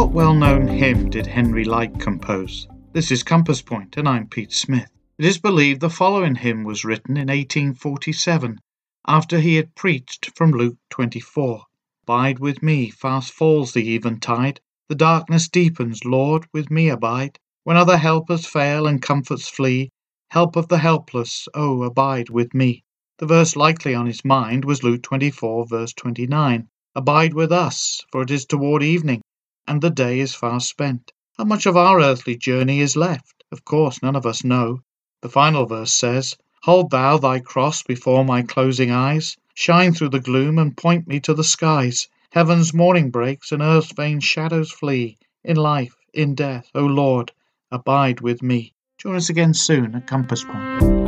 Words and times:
What 0.00 0.12
well 0.12 0.32
known 0.32 0.66
hymn 0.66 1.10
did 1.10 1.26
Henry 1.26 1.62
Lyte 1.62 2.00
compose? 2.00 2.66
This 2.94 3.10
is 3.10 3.22
Compass 3.22 3.60
Point, 3.60 3.98
and 3.98 4.08
I'm 4.08 4.28
Pete 4.28 4.50
Smith. 4.50 4.90
It 5.18 5.26
is 5.26 5.36
believed 5.36 5.82
the 5.82 5.90
following 5.90 6.36
hymn 6.36 6.64
was 6.64 6.86
written 6.86 7.18
in 7.18 7.28
1847 7.28 8.58
after 9.06 9.40
he 9.40 9.56
had 9.56 9.74
preached 9.74 10.30
from 10.34 10.52
Luke 10.52 10.78
24. 10.88 11.64
Abide 12.04 12.38
with 12.38 12.62
me, 12.62 12.88
fast 12.88 13.34
falls 13.34 13.74
the 13.74 13.94
eventide, 13.94 14.58
the 14.88 14.94
darkness 14.94 15.50
deepens, 15.50 16.02
Lord, 16.06 16.46
with 16.50 16.70
me 16.70 16.88
abide. 16.88 17.38
When 17.64 17.76
other 17.76 17.98
helpers 17.98 18.46
fail 18.46 18.86
and 18.86 19.02
comforts 19.02 19.50
flee, 19.50 19.90
help 20.30 20.56
of 20.56 20.68
the 20.68 20.78
helpless, 20.78 21.46
oh, 21.52 21.82
abide 21.82 22.30
with 22.30 22.54
me. 22.54 22.84
The 23.18 23.26
verse 23.26 23.54
likely 23.54 23.94
on 23.94 24.06
his 24.06 24.24
mind 24.24 24.64
was 24.64 24.82
Luke 24.82 25.02
24, 25.02 25.66
verse 25.66 25.92
29. 25.92 26.68
Abide 26.94 27.34
with 27.34 27.52
us, 27.52 28.00
for 28.10 28.22
it 28.22 28.30
is 28.30 28.46
toward 28.46 28.82
evening, 28.82 29.20
and 29.70 29.80
the 29.80 29.88
day 29.88 30.18
is 30.18 30.34
fast 30.34 30.68
spent. 30.68 31.12
How 31.38 31.44
much 31.44 31.64
of 31.64 31.76
our 31.76 32.00
earthly 32.00 32.36
journey 32.36 32.80
is 32.80 32.96
left? 32.96 33.44
Of 33.52 33.64
course, 33.64 34.02
none 34.02 34.16
of 34.16 34.26
us 34.26 34.42
know. 34.42 34.80
The 35.22 35.28
final 35.28 35.64
verse 35.64 35.94
says, 35.94 36.36
Hold 36.64 36.90
thou 36.90 37.18
thy 37.18 37.38
cross 37.38 37.84
before 37.84 38.24
my 38.24 38.42
closing 38.42 38.90
eyes, 38.90 39.36
shine 39.54 39.94
through 39.94 40.08
the 40.08 40.18
gloom 40.18 40.58
and 40.58 40.76
point 40.76 41.06
me 41.06 41.20
to 41.20 41.34
the 41.34 41.44
skies. 41.44 42.08
Heaven's 42.32 42.74
morning 42.74 43.10
breaks 43.10 43.52
and 43.52 43.62
earth's 43.62 43.92
vain 43.92 44.18
shadows 44.18 44.72
flee. 44.72 45.18
In 45.44 45.54
life, 45.54 45.94
in 46.12 46.34
death, 46.34 46.68
O 46.74 46.84
Lord, 46.84 47.30
abide 47.70 48.20
with 48.20 48.42
me. 48.42 48.74
Join 48.98 49.14
us 49.14 49.30
again 49.30 49.54
soon 49.54 49.94
at 49.94 50.08
Compass 50.08 50.42
Point. 50.42 50.99